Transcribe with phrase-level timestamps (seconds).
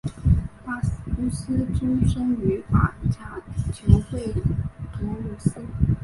[0.65, 3.39] 巴夫斯出身于法甲
[3.71, 4.33] 球会
[4.91, 5.61] 图卢兹。